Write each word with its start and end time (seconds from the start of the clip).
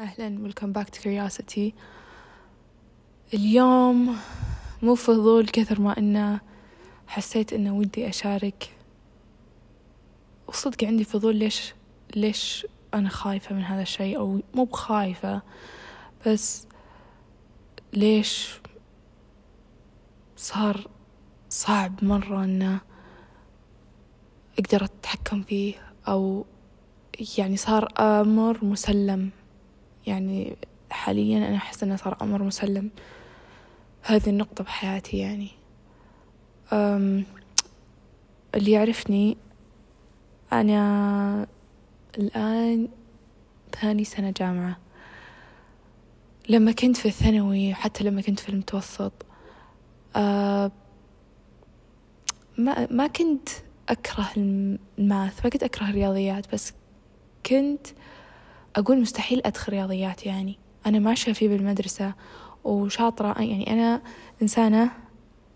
أهلا. 0.00 0.42
welcome 0.42 0.72
back 0.72 0.88
to 0.90 1.00
Curiosity 1.00 1.74
اليوم 3.34 4.16
مو 4.82 4.94
فضول 4.94 5.48
كثر 5.48 5.80
ما 5.80 5.98
إنه 5.98 6.40
حسيت 7.06 7.52
إنه 7.52 7.74
ودي 7.74 8.08
أشارك. 8.08 8.76
وصدق 10.48 10.84
عندي 10.84 11.04
فضول 11.04 11.36
ليش 11.36 11.74
ليش 12.16 12.66
أنا 12.94 13.08
خايفة 13.08 13.54
من 13.54 13.62
هذا 13.62 13.82
الشيء 13.82 14.18
أو 14.18 14.40
مو 14.54 14.64
بخايفة 14.64 15.42
بس 16.26 16.66
ليش 17.92 18.60
صار 20.36 20.90
صعب 21.48 22.04
مرة 22.04 22.44
إنه 22.44 22.80
أقدر 24.58 24.84
أتحكم 24.84 25.42
فيه 25.42 25.74
أو 26.08 26.46
يعني 27.38 27.56
صار 27.56 27.88
أمر 27.98 28.64
مسلم. 28.64 29.30
يعني 30.10 30.56
حاليا 30.90 31.38
أنا 31.48 31.56
أحس 31.56 31.82
إنه 31.82 31.96
صار 31.96 32.16
أمر 32.22 32.42
مسلم. 32.42 32.90
هذه 34.02 34.30
النقطة 34.30 34.64
بحياتي 34.64 35.18
يعني. 35.18 35.50
أم 36.72 37.24
اللي 38.54 38.70
يعرفني 38.70 39.36
أنا 40.52 41.46
الآن 42.18 42.88
ثاني 43.80 44.04
سنة 44.04 44.30
جامعة. 44.30 44.78
لما 46.48 46.72
كنت 46.72 46.96
في 46.96 47.06
الثانوي 47.06 47.74
حتى 47.74 48.04
لما 48.04 48.22
كنت 48.22 48.40
في 48.40 48.48
المتوسط 48.48 49.12
أه 50.16 50.70
ما 52.58 52.88
ما 52.90 53.06
كنت 53.06 53.48
أكره 53.88 54.30
الماث 54.36 55.44
ما 55.44 55.50
كنت 55.50 55.62
أكره 55.62 55.84
الرياضيات 55.84 56.52
بس 56.54 56.72
كنت 57.46 57.86
أقول 58.76 59.00
مستحيل 59.00 59.42
أدخل 59.44 59.72
رياضيات 59.72 60.26
يعني. 60.26 60.58
أنا 60.86 60.98
ماشية 60.98 61.32
فيه 61.32 61.48
بالمدرسة 61.48 62.12
وشاطرة. 62.64 63.42
يعني 63.42 63.72
أنا 63.72 64.02
إنسانة 64.42 64.90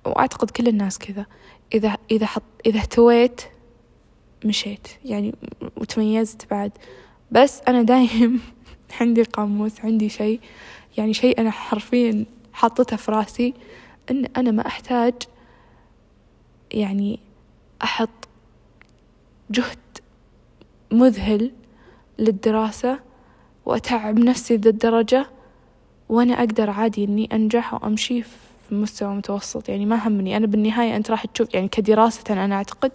وأعتقد 0.06 0.50
كل 0.50 0.68
الناس 0.68 0.98
كذا. 0.98 1.26
إذا 1.74 1.96
إذا 2.10 2.26
حط 2.26 2.42
إذا 2.66 2.80
اهتويت 2.80 3.40
مشيت 4.44 4.88
يعني 5.04 5.34
وتميزت 5.76 6.50
بعد. 6.50 6.72
بس 7.30 7.60
أنا 7.68 7.82
دايم 7.82 8.40
عندي 9.00 9.22
قاموس 9.22 9.80
عندي 9.80 10.08
شيء. 10.08 10.40
يعني 10.96 11.14
شيء 11.14 11.40
أنا 11.40 11.50
حرفيا 11.50 12.26
حاطته 12.52 12.96
في 12.96 13.10
راسي 13.10 13.54
إن 14.10 14.24
أنا 14.36 14.50
ما 14.50 14.66
أحتاج 14.66 15.14
يعني 16.72 17.20
أحط 17.82 18.28
جهد 19.50 19.78
مذهل 20.92 21.52
للدراسة 22.18 23.00
وأتعب 23.66 24.18
نفسي 24.18 24.56
ذا 24.56 24.70
الدرجة 24.70 25.26
وأنا 26.08 26.38
أقدر 26.38 26.70
عادي 26.70 27.04
إني 27.04 27.28
أنجح 27.32 27.74
وأمشي 27.74 28.22
في 28.22 28.74
مستوى 28.74 29.14
متوسط. 29.14 29.68
يعني 29.68 29.86
ما 29.86 30.08
همني. 30.08 30.36
أنا 30.36 30.46
بالنهاية 30.46 30.96
أنت 30.96 31.10
راح 31.10 31.26
تشوف 31.26 31.54
يعني 31.54 31.68
كدراسة 31.68 32.44
أنا 32.44 32.54
أعتقد 32.54 32.92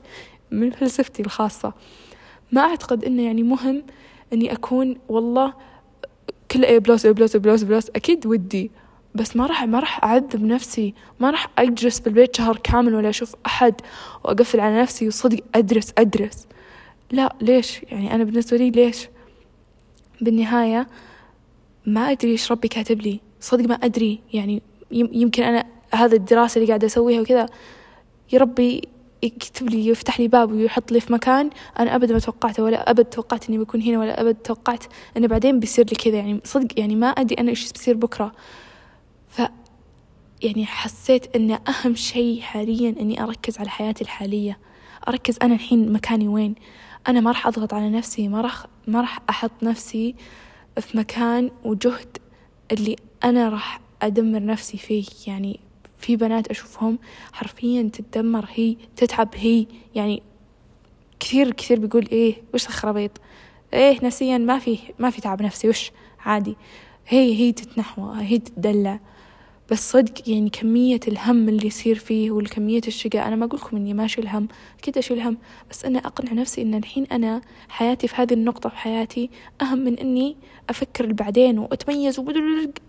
من 0.52 0.72
فلسفتي 0.72 1.22
الخاصة 1.22 1.74
ما 2.52 2.62
أعتقد 2.62 3.06
إنه 3.06 3.22
يعني 3.26 3.44
مهم 3.44 3.84
إني 4.34 4.54
أكون 4.54 4.98
والله 5.10 5.54
كل 6.52 6.66
أي 6.66 6.80
بلوس 6.80 7.06
أي 7.06 7.14
بلوس 7.14 7.36
أي 7.36 7.42
بلوس 7.42 7.64
بلوس 7.64 7.90
أكيد 7.90 8.26
ودي 8.28 8.72
بس 9.16 9.36
ما 9.36 9.46
راح 9.46 9.64
ما 9.64 9.80
راح 9.80 10.04
أعذب 10.04 10.44
نفسي 10.44 10.94
ما 11.20 11.30
راح 11.30 11.48
أجلس 11.58 12.00
بالبيت 12.00 12.36
شهر 12.36 12.58
كامل 12.58 12.96
ولا 12.96 13.10
أشوف 13.10 13.36
أحد 13.46 13.82
وأقفل 14.24 14.60
على 14.60 14.82
نفسي 14.82 15.08
وصدق 15.08 15.44
أدرس 15.56 15.94
أدرس. 15.98 16.48
لا 17.12 17.36
ليش؟ 17.42 17.84
يعني 17.84 18.16
أنا 18.16 18.24
بالنسبة 18.24 18.58
لي 18.58 18.70
ليش؟ 18.70 19.08
بالنهاية 20.22 20.88
ما 21.86 22.12
أدري 22.12 22.32
إيش 22.32 22.52
ربي 22.52 22.68
كاتب 22.68 23.02
لي. 23.02 23.20
صدق 23.40 23.66
ما 23.66 23.76
أدري. 23.76 24.20
يعني 24.34 24.62
يمكن 24.92 25.44
أنا 25.44 25.66
هذا 25.94 26.16
الدراسة 26.16 26.60
اللي 26.60 26.68
قاعدة 26.68 26.88
أسويها 26.88 27.22
وكذا. 27.22 27.46
يا 28.34 28.40
ربي 28.40 28.88
يكتب 29.24 29.70
لي 29.70 29.88
يفتح 29.88 30.20
لي 30.20 30.28
باب 30.28 30.52
ويحط 30.52 30.92
لي 30.92 31.00
في 31.00 31.14
مكان 31.14 31.50
أنا 31.80 31.96
أبدا 31.96 32.14
ما 32.14 32.20
توقعته 32.20 32.64
ولا 32.64 32.92
أبد 32.92 33.06
توقعت 33.06 33.50
إني 33.50 33.58
بكون 33.58 33.82
هنا 33.82 34.00
ولا 34.00 34.22
أبد 34.22 34.36
توقعت 34.36 34.84
إنه 35.18 35.28
بعدين 35.28 35.60
بيصير 35.60 35.86
لي 35.86 35.96
كذا. 35.96 36.16
يعني 36.16 36.40
صدق 36.44 36.80
يعني 36.80 36.96
ما 36.96 37.08
أدري 37.08 37.36
أنا 37.36 37.50
إيش 37.50 37.72
بيصير 37.72 37.96
بكرة. 37.96 38.32
ف 39.30 39.42
يعني 40.42 40.66
حسيت 40.66 41.36
إن 41.36 41.52
أهم 41.52 41.96
شيء 41.96 42.42
حاليا 42.42 42.96
إني 43.00 43.24
أركز 43.24 43.60
على 43.60 43.70
حياتي 43.70 44.04
الحالية. 44.04 44.58
أركز 45.08 45.38
أنا 45.42 45.54
الحين 45.54 45.94
مكاني 45.94 46.28
وين. 46.28 46.56
أنا 47.08 47.20
ما 47.20 47.32
راح 47.32 47.48
أضغط 47.48 47.74
على 47.74 47.90
نفسي 47.90 48.28
ما 48.28 48.42
راح 48.42 48.66
ما 48.88 49.02
راح 49.02 49.20
أحط 49.30 49.64
نفسي 49.64 50.16
في 50.80 50.98
مكان 50.98 51.52
وجهد 51.64 52.18
اللي 52.72 52.96
أنا 53.24 53.50
راح 53.50 53.82
أدمر 54.02 54.46
نفسي 54.46 54.78
فيه. 54.78 55.06
يعني 55.28 55.60
في 56.00 56.16
بنات 56.16 56.48
أشوفهم 56.48 57.00
حرفيا 57.34 57.90
تتدمر 57.94 58.46
هي 58.54 58.78
تتعب 58.96 59.30
هي 59.36 59.66
يعني 59.96 60.24
كثير 61.20 61.52
كثير 61.52 61.80
بيقول 61.80 62.08
إيه 62.12 62.36
وش 62.54 62.68
الخرابيط؟ 62.68 63.12
إيه 63.74 64.06
نفسيا 64.06 64.38
ما 64.38 64.60
في 64.60 64.80
ما 65.00 65.10
في 65.10 65.22
تعب 65.22 65.42
نفسي 65.42 65.70
وش؟ 65.70 65.92
عادي. 66.20 66.56
هي 67.08 67.36
هي 67.36 67.52
تتنحوى 67.52 68.18
هي 68.22 68.38
تتدلع. 68.38 69.00
بس 69.72 69.92
صدق 69.92 70.30
يعني 70.30 70.50
كمية 70.50 71.00
الهم 71.08 71.50
اللي 71.50 71.68
يصير 71.68 71.96
فيه 71.96 72.32
والكمية 72.32 72.82
الشقاء 72.88 73.28
أنا 73.28 73.36
ما 73.36 73.46
أقولكم 73.46 73.78
إني 73.78 73.94
ما 73.94 74.06
أشيل 74.06 74.28
هم 74.28 74.48
أكيد 74.80 74.98
أشيل 74.98 75.20
هم 75.20 75.38
بس 75.70 75.86
أنا 75.86 76.00
أقنع 76.00 76.34
نفسي 76.34 76.62
إن 76.62 76.74
الحين 76.74 77.06
أنا 77.12 77.42
حياتي 77.70 78.08
في 78.08 78.16
هذه 78.16 78.34
النقطة 78.34 78.70
في 78.70 78.78
حياتي 78.78 79.30
أهم 79.62 79.80
من 79.80 80.00
إني 80.00 80.38
أفكر 80.70 81.04
البعدين 81.06 81.60
وأتميز 81.60 82.22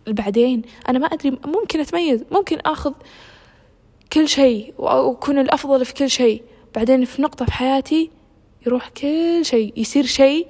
البعدين. 0.09 0.63
أنا 0.89 0.99
ما 0.99 1.07
أدري 1.07 1.39
ممكن 1.47 1.81
أتميز 1.81 2.25
ممكن 2.31 2.59
آخذ 2.59 2.93
كل 4.12 4.29
شيء 4.29 4.75
وأكون 4.79 5.39
الأفضل 5.39 5.85
في 5.85 5.95
كل 5.95 6.11
شيء. 6.11 6.43
بعدين 6.75 7.05
في 7.05 7.23
نقطة 7.23 7.45
في 7.45 7.53
حياتي 7.53 8.11
يروح 8.67 8.89
كل 8.89 9.45
شيء 9.45 9.73
يصير 9.77 10.05
شيء 10.05 10.47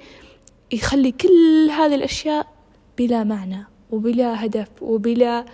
يخلي 0.71 1.11
كل 1.11 1.69
هذه 1.71 1.95
الأشياء 1.95 2.47
بلا 2.97 3.23
معنى 3.23 3.65
وبلا 3.91 4.45
هدف 4.45 4.67
وبلا 4.81 5.45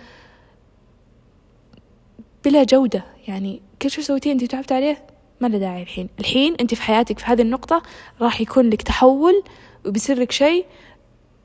بلا 2.44 2.64
جودة. 2.64 3.04
يعني 3.28 3.62
كل 3.82 3.90
شو 3.90 4.02
سويتيه 4.02 4.32
أنت 4.32 4.44
تعبت 4.44 4.72
عليه 4.72 5.06
ما 5.40 5.46
له 5.46 5.58
داعي 5.58 5.82
الحين. 5.82 6.08
الحين 6.20 6.54
أنت 6.60 6.74
في 6.74 6.82
حياتك 6.82 7.18
في 7.18 7.24
هذه 7.24 7.42
النقطة 7.42 7.82
راح 8.20 8.40
يكون 8.40 8.70
لك 8.70 8.82
تحول 8.82 9.42
وبيصير 9.86 10.20
لك 10.20 10.32
شيء 10.32 10.66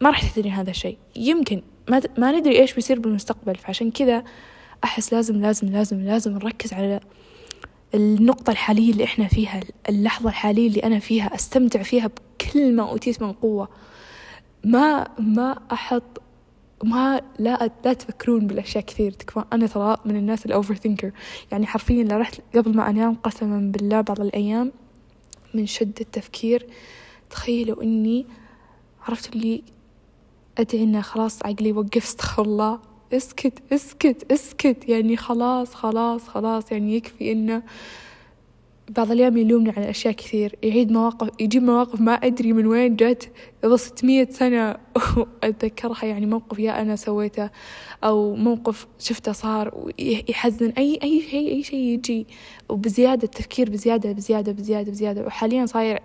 ما 0.02 0.09
راح 0.09 0.32
تدري 0.32 0.50
هذا 0.50 0.70
الشيء. 0.70 0.98
يمكن 1.16 1.62
ما, 1.90 2.02
ما 2.18 2.32
ندري 2.32 2.59
إيش 2.59 2.74
بيصير 2.74 3.00
بالمستقبل. 3.00 3.56
فعشان 3.56 3.92
كذا 3.92 4.24
أحس 4.84 5.14
لازم 5.14 5.42
لازم 5.42 5.68
لازم 5.68 6.02
لازم 6.02 6.32
نركز 6.34 6.74
على 6.74 7.00
النقطة 7.96 8.52
الحالية 8.52 8.92
اللي 8.92 9.03
إحنا 9.03 9.28
فيها 9.28 9.59
اللحظة 9.90 10.30
الحالية 10.30 10.68
اللي 10.68 10.84
أنا 10.84 11.00
فيها 11.00 11.36
أستمتع 11.36 11.84
فيها 11.84 12.08
بكل 12.08 12.76
ما 12.76 12.90
أوتيت 12.90 13.22
من 13.22 13.34
قوة. 13.34 13.70
ما 14.64 15.08
ما 15.20 15.59
أحط 15.72 16.22
ما 16.84 17.22
لا 17.40 17.70
لا 17.86 17.94
تفكرون 17.94 18.48
بالأشياء 18.48 18.84
كثير. 18.84 19.12
تكفى 19.12 19.44
أنا 19.54 19.68
ترى 19.68 19.98
من 20.06 20.16
الناس 20.16 20.46
الاوفر 20.46 20.76
ثينكر 20.76 21.12
يعني 21.52 21.66
حرفيا 21.68 22.04
لو 22.04 22.18
رحت 22.18 22.42
قبل 22.56 22.76
ما 22.76 22.90
أنام 22.90 23.16
قسما 23.16 23.72
بالله 23.72 24.02
بعض 24.02 24.22
الأيام 24.22 24.72
من 25.54 25.66
شدة 25.66 25.94
التفكير 26.02 26.68
تخيلوا 27.30 27.84
إني 27.84 28.26
عرفت 29.08 29.36
اللي 29.36 29.64
ادعي 30.58 30.84
إنه 30.84 31.02
خلاص 31.02 31.46
عقلي 31.46 31.72
وقف 31.72 32.04
استغفر 32.06 32.42
الله. 32.44 32.80
اسكت 33.14 33.74
اسكت 33.74 34.32
اسكت. 34.32 34.90
يعني 34.90 35.18
خلاص 35.18 35.74
خلاص 35.74 36.28
خلاص. 36.28 36.72
يعني 36.72 36.96
يكفي 36.96 37.32
إنه 37.32 37.64
بعض 38.96 39.12
الأيام 39.12 39.38
يلومني 39.38 39.70
على 39.70 39.90
أشياء 39.90 40.14
كثير. 40.14 40.56
يعيد 40.64 40.92
مواقف 40.92 41.30
يجيب 41.40 41.64
مواقف 41.64 42.02
ما 42.02 42.14
أدري 42.14 42.54
من 42.54 42.66
وين 42.68 42.96
جت. 42.96 43.31
قبل 43.64 43.80
ستمية 43.80 44.28
سنة 44.31 44.76
وأتذكرها 45.18 46.06
يعني 46.06 46.26
موقف 46.26 46.59
يا 46.59 46.82
أنا 46.82 46.96
سويته 46.96 47.50
أو 48.03 48.35
موقف 48.35 48.88
شفته 49.00 49.32
صار 49.32 49.91
يحزن. 50.29 50.70
أي 50.78 51.00
أي 51.03 51.22
شيء 51.22 51.52
أي 51.52 51.64
شيء 51.64 51.79
يجي. 51.79 52.28
وبزيادة 52.70 53.23
التفكير 53.23 53.70
بزيادة 53.70 54.12
بزيادة 54.12 54.52
بزيادة 54.52 54.91
بزيادة. 54.91 55.26
وحاليا 55.26 55.66
صاير 55.66 56.00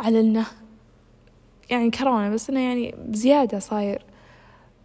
على 0.00 0.20
إنه 0.20 0.46
يعني 1.70 1.90
كورونا 1.90 2.30
بس 2.30 2.50
إنه 2.50 2.60
يعني 2.60 2.94
بزيادة 3.08 3.58
صاير. 3.58 4.02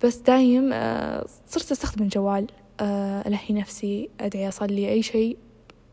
بس 0.04 0.18
دايم 0.18 0.70
آه، 0.74 1.26
صرت 1.48 1.72
أستخدم 1.72 2.04
الجوال 2.04 2.48
آه، 2.80 3.28
ألهي 3.28 3.56
نفسي 3.56 4.10
أدعي 4.20 4.48
أصلي 4.48 4.90
أي 4.90 5.02
شيء. 5.02 5.38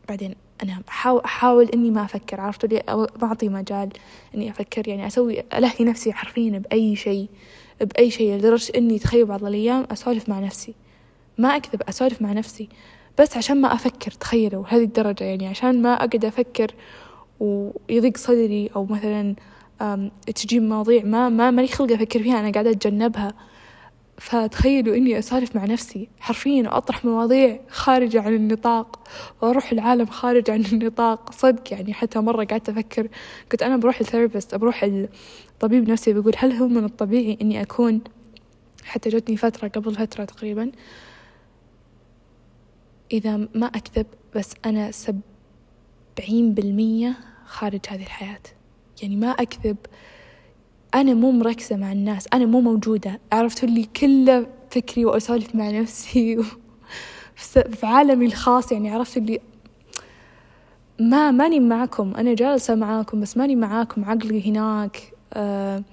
بعدين 0.09 0.35
أنا 0.63 0.81
أحاول, 1.25 1.69
إني 1.73 1.91
ما 1.91 2.03
أفكر 2.03 2.41
عرفتوا 2.41 2.69
لي؟ 2.69 2.77
أو 2.77 3.07
بعطي 3.21 3.49
مجال 3.49 3.89
إني 4.35 4.49
أفكر 4.49 4.87
يعني 4.87 5.07
أسوي 5.07 5.43
ألهي 5.53 5.85
نفسي 5.85 6.13
حرفيا 6.13 6.57
بأي 6.57 6.95
شيء 6.95 7.27
بأي 7.81 8.11
شيء 8.11 8.35
لدرجة 8.35 8.71
إني 8.75 8.99
تخيل 8.99 9.25
بعض 9.25 9.45
الأيام 9.45 9.87
أسولف 9.91 10.29
مع 10.29 10.39
نفسي. 10.39 10.73
ما 11.37 11.55
أكذب 11.55 11.81
أسولف 11.89 12.21
مع 12.21 12.33
نفسي 12.33 12.69
بس 13.19 13.37
عشان 13.37 13.61
ما 13.61 13.73
أفكر 13.73 14.11
تخيلوا 14.11 14.63
هذه 14.67 14.83
الدرجة 14.83 15.23
يعني 15.23 15.47
عشان 15.47 15.81
ما 15.81 15.93
أقعد 15.93 16.25
أفكر 16.25 16.75
ويضيق 17.39 18.17
صدري 18.17 18.69
أو 18.75 18.85
مثلا 18.85 19.35
تجيب 20.35 20.63
مواضيع 20.63 21.03
ما 21.03 21.29
ما 21.29 21.51
ماني 21.51 21.67
خلقة 21.67 21.95
أفكر 21.95 22.23
فيها 22.23 22.39
أنا 22.39 22.51
قاعدة 22.51 22.71
أتجنبها. 22.71 23.33
فتخيلوا 24.19 24.95
إني 24.95 25.19
أسولف 25.19 25.55
مع 25.55 25.65
نفسي 25.65 26.09
حرفيا 26.19 26.63
وأطرح 26.63 27.05
مواضيع 27.05 27.59
خارجة 27.69 28.21
عن 28.21 28.33
النطاق 28.33 29.07
وأروح 29.41 29.71
العالم 29.71 30.05
خارج 30.05 30.49
عن 30.49 30.65
النطاق. 30.65 31.31
صدق 31.31 31.73
يعني 31.73 31.93
حتى 31.93 32.19
مرة 32.19 32.43
قعدت 32.43 32.69
أفكر 32.69 33.07
كنت 33.51 33.63
أنا 33.63 33.77
بروح 33.77 33.99
الثيرابيست 33.99 34.55
بروح 34.55 34.83
الطبيب 34.83 35.89
نفسي 35.89 36.13
بيقول 36.13 36.33
هل 36.37 36.51
هو 36.51 36.67
من 36.67 36.83
الطبيعي 36.83 37.37
إني 37.41 37.61
أكون؟ 37.61 38.01
حتى 38.83 39.09
جتني 39.09 39.37
فترة 39.37 39.67
قبل 39.67 39.95
فترة 39.95 40.25
تقريبا 40.25 40.71
إذا 43.11 43.37
ما 43.37 43.65
أكذب 43.65 44.05
بس 44.35 44.53
أنا 44.65 44.91
سبعين 44.91 46.53
بالمية 46.53 47.17
خارج 47.45 47.79
هذه 47.89 48.03
الحياة. 48.03 48.39
يعني 49.01 49.15
ما 49.15 49.27
أكذب 49.27 49.77
أنا 50.95 51.13
مو 51.13 51.31
مركزة 51.31 51.75
مع 51.75 51.91
الناس 51.91 52.27
أنا 52.33 52.45
مو 52.45 52.61
موجودة. 52.61 53.19
عرفتوا 53.31 53.69
اللي 53.69 53.83
كله 53.83 54.47
فكري 54.71 55.05
وأسولف 55.05 55.55
مع 55.55 55.69
نفسي 55.71 56.37
في 57.77 57.85
عالمي 57.85 58.25
الخاص 58.25 58.71
يعني 58.71 58.91
عرفت 58.91 59.17
اللي 59.17 59.39
ما 60.99 61.31
ماني 61.31 61.59
معكم. 61.59 62.13
أنا 62.15 62.33
جالسة 62.33 62.75
معاكم 62.75 63.21
بس 63.21 63.37
ماني 63.37 63.55
معاكم 63.55 64.05
عقلي 64.05 64.49
هناك. 64.49 64.97
أه 65.33 65.83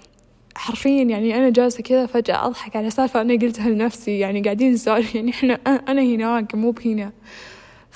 حرفيا 0.57 1.03
يعني 1.03 1.37
أنا 1.39 1.51
جالسة 1.51 1.83
كذا 1.83 2.07
فجأة 2.07 2.47
أضحك 2.47 2.77
على 2.77 2.91
سالفة 2.91 3.21
أنا 3.21 3.35
قلتها 3.35 3.71
لنفسي 3.71 4.19
يعني 4.19 4.41
قاعدين 4.43 4.73
نسولف 4.73 5.15
يعني 5.15 5.31
إحنا 5.31 5.55
أنا 5.89 6.03
هناك 6.03 6.55
مو 6.55 6.71
بهنا. 6.71 7.13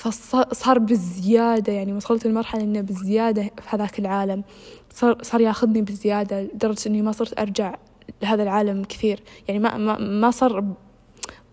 فصار 0.00 0.78
بالزيادة 0.78 1.72
يعني 1.72 1.92
وصلت 1.92 2.26
لمرحلة 2.26 2.62
إنه 2.62 2.80
بالزيادة 2.80 3.42
في 3.42 3.50
هذاك 3.66 3.98
العالم. 3.98 4.44
صار 4.90 5.22
صار 5.22 5.40
ياخذني 5.40 5.82
بزيادة 5.82 6.42
لدرجة 6.42 6.88
إني 6.88 7.02
ما 7.02 7.12
صرت 7.12 7.40
أرجع 7.40 7.74
لهذا 8.22 8.42
العالم 8.42 8.84
كثير. 8.84 9.22
يعني 9.48 9.60
ما 9.60 9.76
ما 9.76 9.98
ما 9.98 10.30
صار 10.30 10.64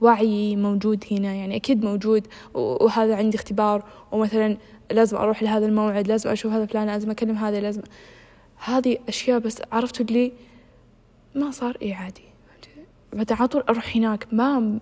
وعي 0.02 0.56
موجود 0.56 1.06
هنا. 1.12 1.34
يعني 1.34 1.56
أكيد 1.56 1.84
موجود 1.84 2.28
وهذا 2.54 3.16
عندي 3.16 3.38
اختبار. 3.38 3.84
ومثلا 4.12 4.58
لازم 4.92 5.18
أروح 5.18 5.44
لهذا 5.44 5.66
الموعد 5.66 6.08
لازم 6.08 6.30
أشوف 6.30 6.54
هذا 6.54 6.66
فلان 6.66 6.88
لازم 6.88 7.12
أكلم 7.12 7.36
هذا 7.36 7.60
لازم. 7.60 7.82
هذه 8.66 8.98
أشياء 9.08 9.40
بس 9.40 9.62
عرفتوا 9.72 10.06
اللي 10.06 10.34
ما 11.36 11.52
صار 11.52 11.78
إيه 11.82 11.96
عادي 11.96 12.22
بعدين 13.14 13.38
على 13.38 13.48
طول 13.48 13.62
أروح 13.62 13.96
هناك. 13.96 14.28
ما 14.32 14.80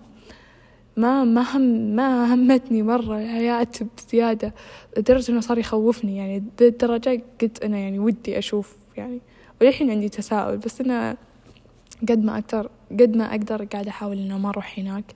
ما 0.97 1.23
ما 1.23 1.41
هم 1.41 1.61
ما 1.95 2.33
همتني 2.33 2.83
مرة 2.83 3.17
الحياة 3.17 3.67
بزيادة 3.97 4.53
لدرجة 4.97 5.31
إنه 5.31 5.39
صار 5.39 5.57
يخوفني 5.57 6.17
يعني 6.17 6.43
للدرجة 6.61 7.21
قلت 7.41 7.63
أنا 7.63 7.77
يعني 7.77 7.99
ودي 7.99 8.37
أشوف 8.37 8.75
يعني 8.97 9.21
وللحين 9.61 9.89
عندي 9.89 10.09
تساؤل 10.09 10.57
بس 10.57 10.81
أنا 10.81 11.17
قد 12.09 12.23
ما 12.23 12.37
أقدر 12.37 12.69
قد 12.91 13.17
ما 13.17 13.31
أقدر 13.31 13.65
قاعدة 13.65 13.89
أحاول 13.89 14.17
إنه 14.17 14.37
ما 14.37 14.49
أروح 14.49 14.79
هناك. 14.79 15.15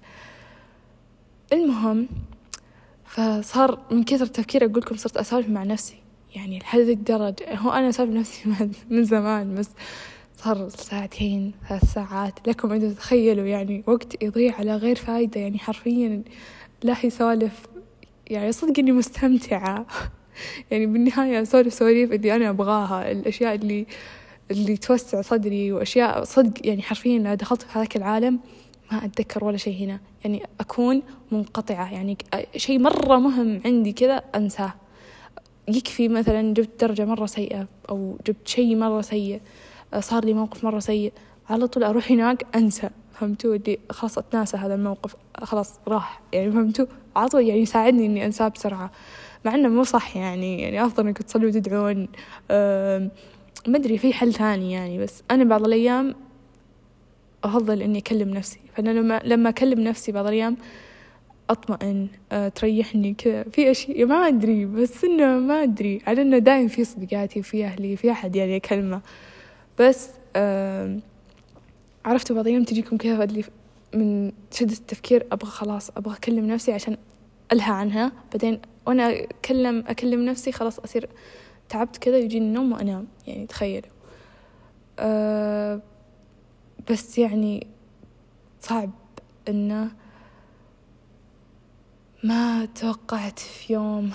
المهم 1.53 2.07
فصار 3.05 3.79
من 3.91 4.03
كثر 4.03 4.25
التفكير 4.25 4.65
أقول 4.65 4.77
لكم 4.77 4.95
صرت 4.95 5.17
أسولف 5.17 5.49
مع 5.49 5.63
نفسي 5.63 5.97
يعني 6.35 6.59
لهذه 6.59 6.93
الدرجة 6.93 7.55
هو 7.55 7.71
أنا 7.71 7.89
أسولف 7.89 8.09
نفسي 8.09 8.49
من 8.89 9.03
زمان 9.03 9.55
بس 9.55 9.69
صار 10.43 10.69
ساعتين 10.69 11.51
ثلاث 11.69 11.93
ساعات. 11.93 12.47
لكم 12.47 12.71
أن 12.71 12.95
تتخيلوا 12.95 13.45
يعني 13.45 13.83
وقت 13.87 14.23
يضيع 14.23 14.55
على 14.55 14.75
غير 14.75 14.95
فايدة. 14.95 15.41
يعني 15.41 15.59
حرفيا 15.59 16.23
لا 16.83 16.95
هي 16.99 17.09
سوالف 17.09 17.65
يعني 18.27 18.51
صدق 18.51 18.79
إني 18.79 18.91
مستمتعة. 18.91 19.85
يعني 20.71 20.85
بالنهاية 20.85 21.41
أسولف 21.41 21.73
سواليف 21.73 22.11
اللي 22.11 22.35
أنا 22.35 22.49
أبغاها. 22.49 23.11
الأشياء 23.11 23.55
اللي 23.55 23.85
اللي 24.51 24.77
توسع 24.77 25.21
صدري 25.21 25.71
وأشياء 25.71 26.23
صدق. 26.23 26.67
يعني 26.67 26.81
حرفيا 26.81 27.19
لو 27.19 27.33
دخلت 27.33 27.61
في 27.61 27.67
هذاك 27.79 27.95
العالم 27.95 28.39
ما 28.91 29.05
أتذكر 29.05 29.45
ولا 29.45 29.57
شيء 29.57 29.83
هنا. 29.83 29.99
يعني 30.23 30.43
أكون 30.59 31.01
منقطعة. 31.31 31.93
يعني 31.93 32.17
شيء 32.57 32.79
مرة 32.79 33.17
مهم 33.17 33.61
عندي 33.65 33.91
كذا 33.91 34.23
أنساه. 34.35 34.73
يكفي 35.67 36.07
مثلا 36.07 36.53
جبت 36.53 36.81
درجة 36.81 37.05
مرة 37.05 37.25
سيئة 37.25 37.67
أو 37.89 38.17
جبت 38.27 38.47
شيء 38.47 38.75
مرة 38.75 39.01
سيء. 39.01 39.41
صار 39.99 40.25
لي 40.25 40.33
موقف 40.33 40.63
مرة 40.63 40.79
سيء. 40.79 41.13
على 41.49 41.67
طول 41.67 41.83
أروح 41.83 42.11
هناك 42.11 42.45
أنسى. 42.55 42.89
فهمتوا؟ 43.13 43.55
اللي 43.55 43.79
خلاص 43.89 44.17
أتناسى 44.17 44.57
هذا 44.57 44.75
الموقف. 44.75 45.15
خلاص 45.43 45.79
راح. 45.87 46.21
يعني 46.33 46.51
فهمتوا؟ 46.51 46.85
على 47.15 47.29
طول 47.29 47.47
يعني 47.47 47.61
يساعدني 47.61 48.05
إني 48.05 48.25
أنساه 48.25 48.47
بسرعة. 48.47 48.91
مع 49.45 49.55
إنه 49.55 49.69
مو 49.69 49.83
صح 49.83 50.17
يعني. 50.17 50.61
يعني 50.61 50.85
أفضل 50.85 51.07
إنكم 51.07 51.23
تصلوا 51.23 51.49
وتدعون 51.49 52.07
ما 53.67 53.77
أدري 53.77 53.97
في 53.97 54.13
حل 54.13 54.33
ثاني 54.33 54.71
يعني. 54.71 54.99
بس 54.99 55.23
أنا 55.31 55.43
بعض 55.43 55.65
الأيام 55.65 56.15
أفضل 57.43 57.81
إني 57.81 57.99
أكلم 57.99 58.29
نفسي. 58.29 58.59
فأنا 58.75 58.89
لما 58.89 59.21
لما 59.23 59.49
أكلم 59.49 59.79
نفسي 59.79 60.11
بعض 60.11 60.25
الأيام 60.25 60.57
أطمئن 61.49 62.07
أه 62.31 62.47
تريحني 62.47 63.13
كذا. 63.13 63.43
في 63.43 63.71
أشياء 63.71 64.05
ما 64.05 64.27
أدري. 64.27 64.65
بس 64.65 65.03
إنه 65.03 65.39
ما 65.39 65.63
أدري. 65.63 66.01
على 66.07 66.21
إنه 66.21 66.37
دايم 66.37 66.67
في 66.67 66.83
صديقاتي 66.83 67.41
في 67.41 67.65
أهلي 67.65 67.95
في 67.95 68.11
أحد 68.11 68.35
يعني 68.35 68.55
أكلمه 68.55 69.01
بس 69.79 70.09
عرفتوا 72.05 72.35
بعض 72.35 72.47
الأيام 72.47 72.63
تجيكم 72.63 72.97
كذا 72.97 73.27
من 73.93 74.31
شدة 74.51 74.73
التفكير 74.73 75.27
أبغى 75.31 75.49
خلاص 75.51 75.89
أبغى 75.89 76.15
أكلم 76.15 76.47
نفسي 76.47 76.73
عشان 76.73 76.97
ألهى 77.51 77.71
عنها. 77.71 78.11
بعدين 78.31 78.61
وأنا 78.85 79.09
أكلم 79.09 79.83
أكلم 79.87 80.25
نفسي 80.25 80.51
خلاص 80.51 80.79
أصير 80.79 81.09
تعبت 81.69 81.97
كذا 81.97 82.17
يجيني 82.17 82.45
النوم 82.45 82.71
وأنام 82.71 83.07
يعني 83.27 83.47
تخيلوا 83.47 83.89
أه 84.99 85.81
بس 86.91 87.17
يعني 87.17 87.67
صعب 88.61 88.89
إنه 89.47 89.91
ما 92.23 92.65
توقعت 92.65 93.39
في 93.39 93.73
يوم 93.73 94.11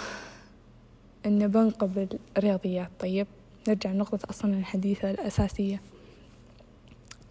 إنه 1.26 1.46
بنقبل 1.46 2.18
رياضيات. 2.38 2.90
طيب؟ 3.00 3.26
نرجع 3.68 3.92
لنقطة 3.92 4.30
أصلا 4.30 4.58
الحديثة 4.58 5.10
الأساسية. 5.10 5.80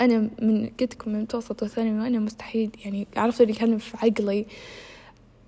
أنا 0.01 0.29
من 0.41 0.69
قلت 0.79 0.93
لكم 0.93 1.11
من 1.11 1.21
متوسط 1.21 1.63
وثانوي 1.63 1.99
وأنا 1.99 2.19
مستحيل 2.19 2.71
يعني 2.85 3.07
عرفت 3.17 3.41
اللي 3.41 3.53
كان 3.53 3.77
في 3.77 3.97
عقلي. 3.97 4.45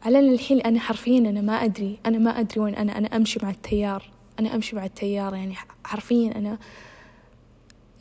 على 0.06 0.20
الحين 0.20 0.62
أنا 0.62 0.80
حرفيا 0.80 1.20
أنا 1.20 1.42
ما 1.42 1.54
أدري 1.54 2.00
أنا 2.06 2.18
ما 2.18 2.40
أدري 2.40 2.62
وين 2.62 2.76
أنا 2.76 2.98
أنا 2.98 3.08
أمشي 3.16 3.40
مع 3.44 3.50
التيار 3.50 4.12
أنا 4.40 4.56
أمشي 4.56 4.76
مع 4.76 4.86
التيار 4.86 5.36
يعني 5.36 5.56
حرفيا 5.84 6.38
أنا 6.38 6.58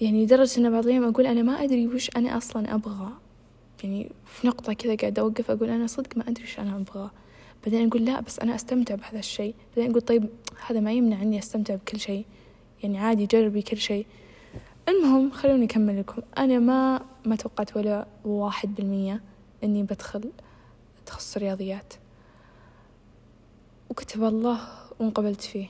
يعني 0.00 0.24
لدرجة 0.24 0.58
أن 0.60 0.70
بعض 0.70 0.84
الأيام 0.84 1.04
أقول 1.04 1.26
أنا 1.26 1.42
ما 1.42 1.62
أدري 1.64 1.86
وش 1.86 2.10
أنا 2.16 2.36
أصلا 2.36 2.74
أبغى. 2.74 3.12
يعني 3.84 4.10
في 4.26 4.46
نقطة 4.46 4.72
كذا 4.72 4.94
قاعدة 4.94 5.22
أوقف 5.22 5.50
أقول 5.50 5.70
أنا 5.70 5.86
صدق 5.86 6.16
ما 6.16 6.28
أدري 6.28 6.44
وش 6.44 6.58
أنا 6.58 6.76
أبغى. 6.76 7.10
بعدين 7.64 7.88
أقول 7.88 8.04
لا 8.04 8.20
بس 8.20 8.38
أنا 8.38 8.54
أستمتع 8.54 8.94
بهذا 8.94 9.18
الشيء. 9.18 9.54
بعدين 9.76 9.90
أقول 9.90 10.02
طيب 10.02 10.28
هذا 10.66 10.80
ما 10.80 10.92
يمنع 10.92 11.22
إني 11.22 11.38
أستمتع 11.38 11.74
بكل 11.74 12.00
شيء. 12.00 12.24
يعني 12.84 12.98
عادي 12.98 13.26
جربي 13.26 13.62
كل 13.62 13.76
شيء. 13.76 14.06
المهم 14.88 15.30
خلوني 15.30 15.64
أكمل 15.64 16.00
لكم. 16.00 16.22
أنا 16.38 16.58
ما 16.58 17.00
ما 17.24 17.36
توقعت 17.36 17.76
ولا 17.76 18.06
واحد 18.24 18.74
بالمية 18.74 19.20
إني 19.64 19.82
بدخل 19.82 20.30
تخصص 21.06 21.38
رياضيات 21.38 21.94
وكتب 23.90 24.24
الله 24.24 24.60
وانقبلت 25.00 25.40
فيه. 25.40 25.66